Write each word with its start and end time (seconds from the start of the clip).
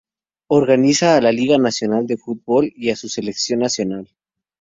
Organiza 0.59 1.15
a 1.15 1.21
la 1.21 1.31
liga 1.31 1.59
nacional 1.59 2.07
de 2.07 2.17
fútbol 2.17 2.71
y 2.75 2.89
a 2.89 2.95
su 2.95 3.07
selección 3.07 3.59
nacional. 3.59 4.09